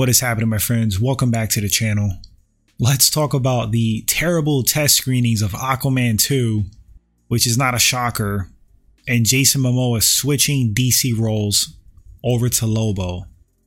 [0.00, 0.98] What is happening, my friends?
[0.98, 2.10] Welcome back to the channel.
[2.78, 6.64] Let's talk about the terrible test screenings of Aquaman 2,
[7.28, 8.48] which is not a shocker,
[9.06, 11.76] and Jason Momoa switching DC roles
[12.24, 13.26] over to Lobo.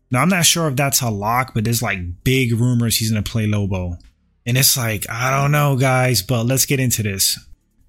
[0.10, 3.24] Now, I'm not sure if that's a lock, but there's like big rumors he's going
[3.24, 4.00] to play Lobo.
[4.44, 7.38] And it's like, I don't know, guys, but let's get into this.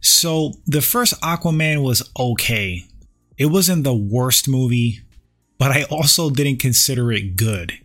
[0.01, 2.85] So, the first Aquaman was okay.
[3.39, 5.01] It wasn't the worst movie,
[5.57, 7.79] but I also didn't consider it good.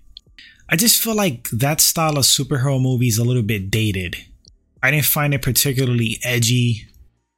[0.71, 4.15] I just feel like that style of superhero movie is a little bit dated.
[4.83, 6.87] I didn't find it particularly edgy.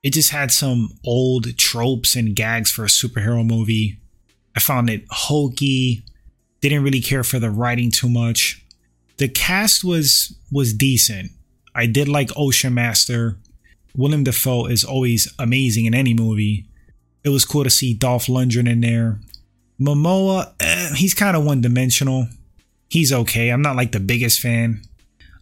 [0.04, 4.00] It just had some old tropes and gags for a superhero movie.
[4.54, 6.04] I found it hokey.
[6.60, 8.66] Didn't really care for the writing too much.
[9.16, 11.32] The cast was was decent.
[11.74, 13.38] I did like Ocean Master.
[13.96, 16.66] Willem Dafoe is always amazing in any movie.
[17.24, 19.20] It was cool to see Dolph Lundgren in there.
[19.80, 22.28] Momoa, eh, he's kind of one dimensional
[22.92, 23.50] he's okay.
[23.50, 24.82] I'm not like the biggest fan.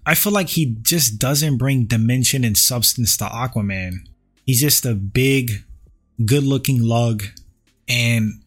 [0.05, 4.07] I feel like he just doesn't bring dimension and substance to Aquaman.
[4.45, 5.63] He's just a big,
[6.23, 7.23] good looking lug.
[7.87, 8.43] And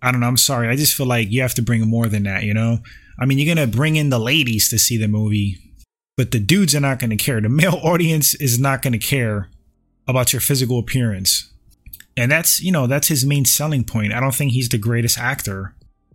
[0.00, 0.68] I don't know, I'm sorry.
[0.68, 2.78] I just feel like you have to bring more than that, you know?
[3.18, 5.58] I mean, you're going to bring in the ladies to see the movie,
[6.16, 7.40] but the dudes are not going to care.
[7.40, 9.48] The male audience is not going to care
[10.06, 11.50] about your physical appearance.
[12.16, 14.12] And that's, you know, that's his main selling point.
[14.12, 15.74] I don't think he's the greatest actor.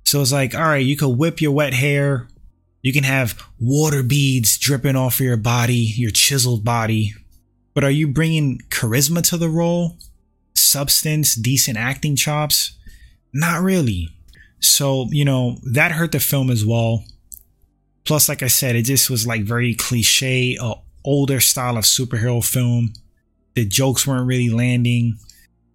[0.10, 2.28] So it's like, all right, you can whip your wet hair.
[2.82, 7.14] You can have water beads dripping off of your body, your chiseled body.
[7.76, 9.98] But are you bringing charisma to the role?
[10.56, 12.76] Substance, decent acting chops?
[13.34, 14.10] Not really.
[14.60, 17.04] So, you know, that hurt the film as well.
[18.04, 20.58] Plus, like I said, it just was like very cliche,
[21.06, 22.94] older style of superhero film.
[23.54, 25.20] The jokes weren't really landing.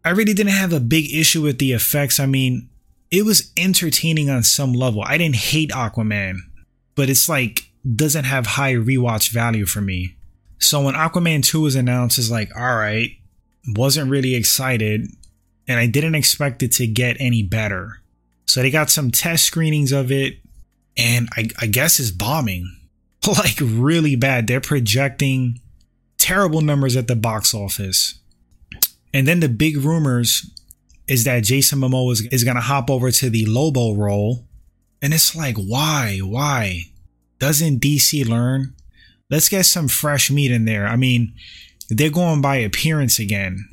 [0.04, 2.18] I really didn't have a big issue with the effects.
[2.18, 2.68] I mean,
[3.14, 5.02] it was entertaining on some level.
[5.06, 6.38] I didn't hate Aquaman,
[6.96, 10.16] but it's like doesn't have high rewatch value for me.
[10.58, 13.10] So when Aquaman 2 was announced, it's like, all right,
[13.68, 15.06] wasn't really excited,
[15.68, 18.00] and I didn't expect it to get any better.
[18.46, 20.38] So they got some test screenings of it,
[20.96, 22.68] and I, I guess it's bombing.
[23.28, 24.48] like really bad.
[24.48, 25.60] They're projecting
[26.18, 28.18] terrible numbers at the box office.
[29.12, 30.50] And then the big rumors
[31.06, 34.44] is that Jason Momoa is, is going to hop over to the Lobo role.
[35.02, 36.18] And it's like, why?
[36.22, 36.84] Why?
[37.38, 38.74] Doesn't DC learn?
[39.30, 40.86] Let's get some fresh meat in there.
[40.86, 41.34] I mean,
[41.90, 43.68] they're going by appearance again.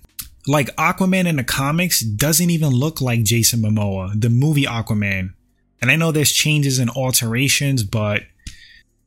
[0.48, 5.34] Like Aquaman in the comics doesn't even look like Jason Momoa, the movie Aquaman.
[5.82, 8.24] And I know there's changes and alterations, but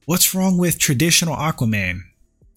[0.06, 2.00] what's wrong with traditional Aquaman?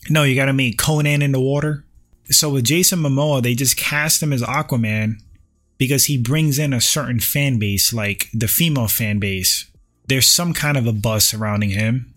[0.10, 1.86] No, you gotta make Conan in the water.
[2.30, 5.22] So with Jason Momoa, they just cast him as Aquaman
[5.78, 9.70] because he brings in a certain fan base, like the female fan base.
[10.08, 12.14] There's some kind of a buzz surrounding him,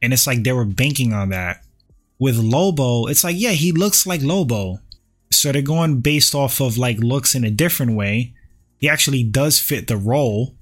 [0.00, 1.62] and it's like they were banking on that.
[2.18, 4.78] With Lobo, it's like, yeah, he looks like Lobo.
[5.30, 8.34] So they're going based off of like looks in a different way.
[8.78, 10.54] He actually does fit the role.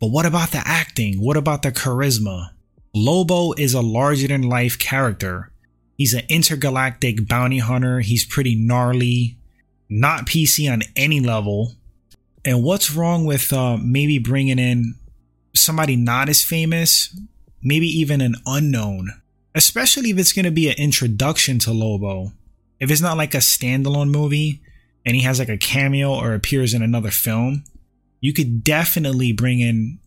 [0.00, 1.20] But what about the acting?
[1.20, 2.50] What about the charisma?
[2.94, 5.50] Lobo is a larger than life character.
[5.96, 8.00] He's an intergalactic bounty hunter.
[8.00, 9.36] He's pretty gnarly,
[9.88, 11.74] not PC on any level.
[12.44, 14.94] And what's wrong with uh, maybe bringing in
[15.54, 17.14] somebody not as famous,
[17.62, 19.10] maybe even an unknown,
[19.54, 22.32] especially if it's going to be an introduction to Lobo.
[22.78, 24.62] If it's not like a standalone movie
[25.04, 27.64] and he has like a cameo or appears in another film,
[28.20, 29.98] you could definitely bring in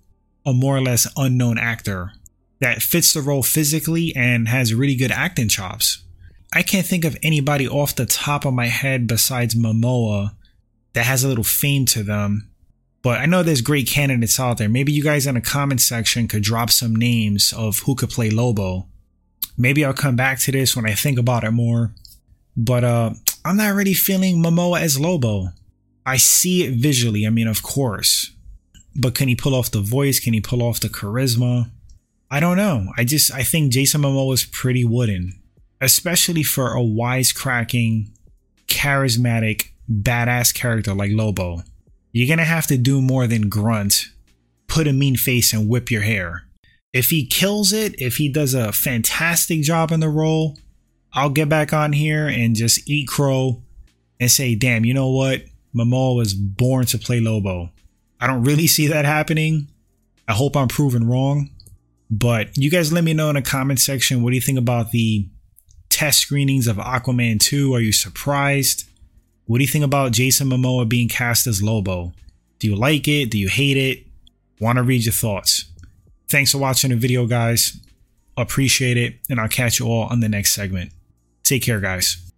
[0.46, 2.12] a more or less unknown actor
[2.60, 6.04] that fits the role physically and has really good acting chops.
[6.54, 10.36] I can't think of anybody off the top of my head besides Momoa
[10.94, 12.50] that has a little fame to them.
[13.02, 14.70] But I know there's great candidates out there.
[14.70, 18.30] Maybe you guys in the comment section could drop some names of who could play
[18.30, 18.88] Lobo.
[19.58, 21.92] Maybe I'll come back to this when I think about it more.
[22.56, 23.12] But uh
[23.44, 25.50] I'm not really feeling Momoa as Lobo.
[26.06, 28.32] I see it visually, I mean, of course.
[28.96, 30.20] But can he pull off the voice?
[30.20, 31.72] Can he pull off the charisma?
[32.32, 32.94] I don't know.
[32.98, 35.34] I just I think Jason Momoa is pretty wooden,
[35.82, 38.12] especially for a wisecracking,
[38.68, 41.64] charismatic badass character like Lobo,
[42.12, 44.10] you're gonna have to do more than grunt,
[44.68, 46.44] put a mean face, and whip your hair.
[46.94, 50.58] If he kills it, if he does a fantastic job in the role,
[51.12, 53.62] I'll get back on here and just eat crow
[54.20, 55.44] and say, damn, you know what?
[55.76, 57.72] Momoa was born to play Lobo.
[58.20, 59.68] I don't really see that happening.
[60.28, 61.50] I hope I'm proven wrong.
[62.10, 64.92] But you guys let me know in the comment section what do you think about
[64.92, 65.28] the
[65.90, 67.74] test screenings of Aquaman 2?
[67.74, 68.86] Are you surprised?
[69.46, 72.14] What do you think about Jason Momoa being cast as Lobo?
[72.60, 73.30] Do you like it?
[73.30, 74.06] Do you hate it?
[74.60, 75.66] Want to read your thoughts.
[76.30, 77.78] Thanks for watching the video, guys.
[78.38, 80.92] Appreciate it, and I'll catch you all on the next segment.
[81.44, 82.33] Take care, guys.